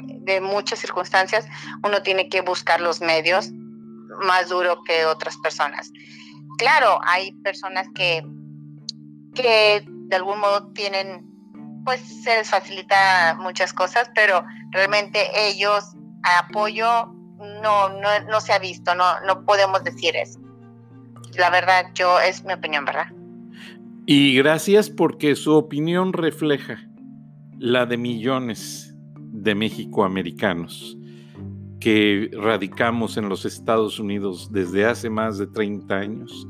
de 0.00 0.40
muchas 0.40 0.80
circunstancias, 0.80 1.46
uno 1.84 2.02
tiene 2.02 2.28
que 2.28 2.40
buscar 2.40 2.80
los 2.80 3.00
medios 3.00 3.50
más 4.20 4.48
duro 4.48 4.82
que 4.84 5.06
otras 5.06 5.36
personas. 5.38 5.90
Claro, 6.58 6.98
hay 7.04 7.32
personas 7.42 7.86
que, 7.94 8.22
que 9.34 9.86
de 10.08 10.16
algún 10.16 10.40
modo 10.40 10.72
tienen, 10.72 11.26
pues 11.84 12.00
se 12.24 12.36
les 12.36 12.50
facilita 12.50 13.36
muchas 13.38 13.72
cosas, 13.72 14.10
pero 14.14 14.44
realmente 14.72 15.18
ellos 15.48 15.84
apoyo 16.22 17.06
no, 17.62 17.88
no, 17.88 18.08
no 18.28 18.40
se 18.40 18.52
ha 18.52 18.58
visto, 18.58 18.94
no, 18.94 19.20
no 19.26 19.44
podemos 19.44 19.84
decir 19.84 20.16
eso. 20.16 20.40
La 21.36 21.50
verdad, 21.50 21.86
yo 21.94 22.18
es 22.20 22.44
mi 22.44 22.52
opinión, 22.52 22.84
¿verdad? 22.84 23.06
Y 24.06 24.34
gracias 24.36 24.90
porque 24.90 25.36
su 25.36 25.54
opinión 25.54 26.12
refleja 26.12 26.78
la 27.58 27.86
de 27.86 27.96
millones 27.96 28.94
de 29.16 29.54
mexicoamericanos 29.54 30.96
que 31.80 32.30
radicamos 32.32 33.16
en 33.16 33.28
los 33.28 33.44
Estados 33.44 34.00
Unidos 34.00 34.50
desde 34.50 34.84
hace 34.84 35.10
más 35.10 35.38
de 35.38 35.46
30 35.46 35.94
años 35.94 36.46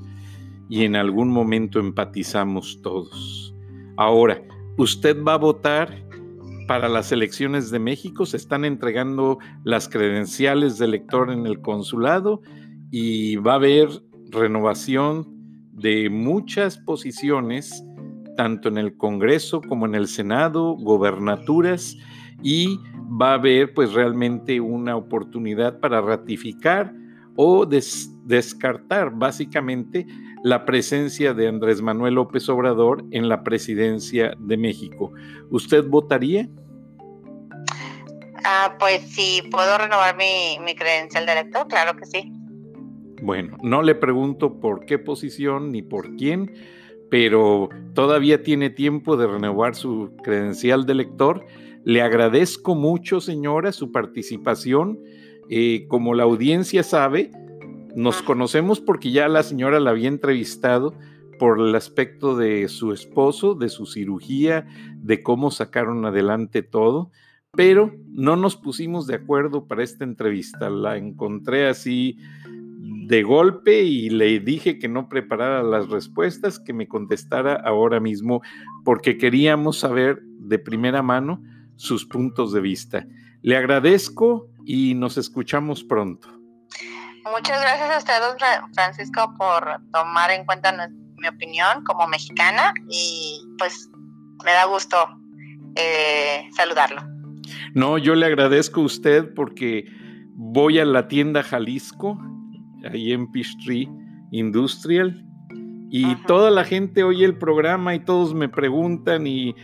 y 0.69 0.85
en 0.85 0.97
algún 0.97 1.31
momento 1.31 1.81
empatizamos 1.81 2.81
todos. 2.83 3.55
Ahora, 3.97 4.43
¿usted 4.77 5.17
va 5.23 5.35
a 5.35 5.39
votar 5.39 6.05
para 6.67 6.89
las 6.89 7.11
elecciones 7.11 7.71
de 7.71 7.79
México? 7.79 8.27
Se 8.27 8.37
están 8.37 8.65
entregando 8.65 9.39
las 9.65 9.89
credenciales 9.89 10.79
de 10.79 10.85
elector 10.85 11.31
en 11.31 11.47
el 11.47 11.61
consulado 11.61 12.43
y 12.91 13.37
va 13.37 13.53
a 13.53 13.57
haber 13.57 13.89
renovación 14.31 15.27
de 15.73 16.11
muchas 16.11 16.77
posiciones, 16.77 17.85
tanto 18.37 18.69
en 18.69 18.79
el 18.79 18.97
Congreso 18.97 19.61
como 19.63 19.87
en 19.87 19.95
el 19.95 20.07
Senado, 20.07 20.75
gobernaturas, 20.75 21.97
y 22.43 22.79
va 23.21 23.33
a 23.33 23.35
haber 23.35 23.73
pues 23.75 23.93
realmente 23.95 24.61
una 24.61 24.97
oportunidad 24.97 25.81
para 25.81 26.01
ratificar 26.01 26.95
o 27.37 27.65
des 27.65 28.13
descartar 28.29 29.11
básicamente 29.11 30.07
la 30.45 30.67
presencia 30.67 31.33
de 31.33 31.49
Andrés 31.49 31.81
Manuel 31.81 32.15
López 32.15 32.49
Obrador 32.49 33.05
en 33.11 33.29
la 33.29 33.43
presidencia 33.43 34.35
de 34.39 34.57
México. 34.57 35.13
¿Usted 35.51 35.85
votaría? 35.85 36.47
Ah, 38.45 38.77
pues 38.79 39.01
si 39.01 39.43
puedo 39.51 39.79
renovar 39.79 40.17
mi, 40.17 40.59
mi 40.65 40.75
credencial 40.75 41.27
de 41.27 41.33
elector, 41.33 41.67
claro 41.69 41.99
que 41.99 42.05
sí. 42.05 42.33
Bueno, 43.23 43.57
no 43.63 43.83
le 43.83 43.95
pregunto 43.95 44.61
por 44.61 44.85
qué 44.85 44.99
posición 44.99 45.73
ni 45.73 45.83
por 45.83 46.15
quién, 46.17 46.55
pero 47.11 47.71
todavía 47.95 48.43
tiene 48.43 48.71
tiempo 48.71 49.17
de 49.17 49.27
renovar 49.27 49.75
su 49.75 50.15
credencial 50.23 50.85
de 50.85 50.93
elector. 50.93 51.47
Le 51.83 52.03
agradezco 52.03 52.75
mucho, 52.75 53.21
señora, 53.21 53.73
su 53.73 53.91
participación. 53.91 55.01
Eh, 55.51 55.87
como 55.89 56.13
la 56.13 56.25
audiencia 56.25 56.83
sabe, 56.83 57.31
nos 57.95 58.23
conocemos 58.23 58.81
porque 58.81 59.11
ya 59.11 59.29
la 59.29 59.43
señora 59.43 59.81
la 59.81 59.91
había 59.91 60.09
entrevistado 60.09 60.95
por 61.39 61.61
el 61.61 61.75
aspecto 61.75 62.37
de 62.37 62.69
su 62.69 62.93
esposo, 62.93 63.55
de 63.55 63.69
su 63.69 63.87
cirugía, 63.87 64.67
de 64.97 65.23
cómo 65.23 65.51
sacaron 65.51 66.05
adelante 66.05 66.63
todo, 66.63 67.11
pero 67.53 67.95
no 68.13 68.37
nos 68.37 68.57
pusimos 68.57 69.07
de 69.07 69.15
acuerdo 69.15 69.67
para 69.67 69.83
esta 69.83 70.05
entrevista. 70.05 70.69
La 70.69 70.97
encontré 70.97 71.69
así 71.69 72.19
de 73.09 73.23
golpe 73.23 73.83
y 73.83 74.11
le 74.11 74.39
dije 74.41 74.79
que 74.79 74.89
no 74.89 75.09
preparara 75.09 75.63
las 75.63 75.89
respuestas, 75.89 76.59
que 76.59 76.73
me 76.73 76.89
contestara 76.89 77.55
ahora 77.55 78.01
mismo, 78.01 78.43
porque 78.85 79.17
queríamos 79.17 79.79
saber 79.79 80.23
de 80.23 80.59
primera 80.59 81.03
mano 81.03 81.43
sus 81.77 82.05
puntos 82.05 82.53
de 82.53 82.61
vista. 82.61 83.07
Le 83.43 83.57
agradezco 83.57 84.49
y 84.65 84.95
nos 84.95 85.17
escuchamos 85.17 85.85
pronto. 85.85 86.38
Muchas 87.25 87.61
gracias 87.61 87.91
a 87.91 87.99
usted, 87.99 88.61
Francisco, 88.75 89.35
por 89.37 89.81
tomar 89.93 90.31
en 90.31 90.45
cuenta 90.45 90.73
mi 91.17 91.29
opinión 91.29 91.85
como 91.85 92.07
mexicana 92.07 92.73
y 92.89 93.41
pues 93.59 93.91
me 94.45 94.53
da 94.53 94.65
gusto 94.67 94.97
eh, 95.75 96.49
saludarlo. 96.55 97.03
No, 97.75 97.99
yo 97.99 98.15
le 98.15 98.27
agradezco 98.27 98.81
a 98.81 98.85
usted 98.85 99.35
porque 99.35 99.85
voy 100.35 100.79
a 100.79 100.85
la 100.85 101.09
tienda 101.09 101.43
Jalisco, 101.43 102.19
ahí 102.91 103.13
en 103.13 103.31
Peachtree 103.31 103.89
Industrial, 104.31 105.25
y 105.91 106.15
toda 106.27 106.51
la 106.51 106.65
gente 106.65 107.03
oye 107.03 107.25
el 107.25 107.39
programa 107.39 107.95
y 107.95 108.01
todos 108.01 108.35
me 108.35 108.49
preguntan 108.49 109.27
y 109.27 109.55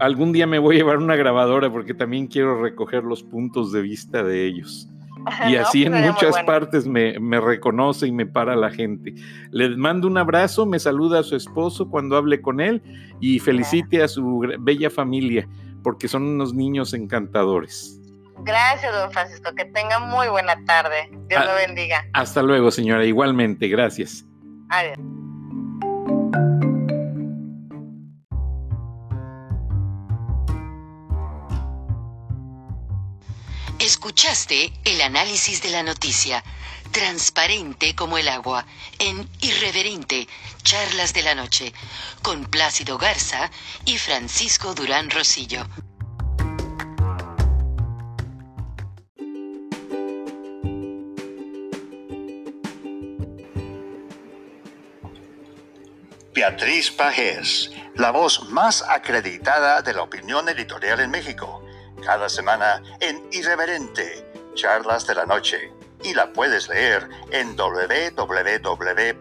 algún 0.00 0.32
día 0.32 0.46
me 0.46 0.58
voy 0.58 0.74
a 0.74 0.78
llevar 0.78 0.98
una 0.98 1.14
grabadora 1.14 1.70
porque 1.70 1.94
también 1.94 2.26
quiero 2.26 2.60
recoger 2.60 3.04
los 3.04 3.22
puntos 3.22 3.70
de 3.72 3.82
vista 3.82 4.22
de 4.24 4.46
ellos. 4.46 4.91
Y 5.48 5.56
así 5.56 5.84
en 5.84 5.92
muchas 5.92 6.36
partes 6.44 6.86
me, 6.86 7.18
me, 7.18 7.40
reconoce 7.40 8.06
y 8.06 8.12
me 8.12 8.26
para 8.26 8.56
la 8.56 8.70
gente. 8.70 9.14
Le 9.50 9.76
mando 9.76 10.06
un 10.08 10.18
abrazo, 10.18 10.66
me 10.66 10.78
saluda 10.78 11.20
a 11.20 11.22
su 11.22 11.36
esposo 11.36 11.88
cuando 11.88 12.16
hable 12.16 12.40
con 12.40 12.60
él 12.60 12.82
y 13.20 13.38
felicite 13.38 14.02
a 14.02 14.08
su 14.08 14.44
bella 14.60 14.90
familia 14.90 15.48
porque 15.82 16.08
son 16.08 16.22
unos 16.22 16.54
niños 16.54 16.94
encantadores. 16.94 17.98
Gracias, 18.44 18.92
don 18.92 19.10
Francisco. 19.12 19.54
Que 19.54 19.64
tenga 19.66 19.98
muy 19.98 20.28
buena 20.28 20.56
tarde. 20.64 21.10
Dios 21.28 21.42
ah, 21.42 21.46
lo 21.46 21.54
bendiga. 21.54 22.04
Hasta 22.12 22.42
luego, 22.42 22.70
señora. 22.70 23.04
Igualmente. 23.04 23.68
Gracias. 23.68 24.24
Adiós. 24.68 24.98
Escuchaste 34.02 34.72
el 34.84 35.00
análisis 35.00 35.62
de 35.62 35.70
la 35.70 35.84
noticia, 35.84 36.42
transparente 36.90 37.94
como 37.94 38.18
el 38.18 38.26
agua, 38.26 38.66
en 38.98 39.30
Irreverente, 39.40 40.26
Charlas 40.64 41.14
de 41.14 41.22
la 41.22 41.36
Noche, 41.36 41.72
con 42.20 42.46
Plácido 42.46 42.98
Garza 42.98 43.48
y 43.84 43.98
Francisco 43.98 44.74
Durán 44.74 45.08
Rosillo. 45.08 45.64
Beatriz 56.34 56.90
Pajés, 56.90 57.70
la 57.94 58.10
voz 58.10 58.48
más 58.48 58.82
acreditada 58.82 59.80
de 59.80 59.94
la 59.94 60.02
opinión 60.02 60.48
editorial 60.48 60.98
en 60.98 61.12
México 61.12 61.62
cada 62.04 62.28
semana 62.28 62.82
en 63.00 63.26
Irreverente, 63.32 64.26
Charlas 64.54 65.06
de 65.06 65.14
la 65.14 65.24
Noche. 65.26 65.72
Y 66.04 66.14
la 66.14 66.32
puedes 66.32 66.68
leer 66.68 67.08
en 67.30 67.56
www.siempre.mx. 67.56 69.12